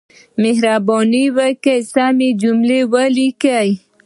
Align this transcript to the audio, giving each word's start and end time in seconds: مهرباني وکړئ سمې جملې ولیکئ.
مهرباني 0.41 1.23
وکړئ 1.37 1.79
سمې 1.93 2.29
جملې 2.41 2.79
ولیکئ. 2.93 3.69